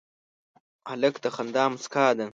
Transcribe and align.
هلک 0.89 1.15
د 1.23 1.25
خندا 1.35 1.63
موسکا 1.71 2.07
ده. 2.17 2.27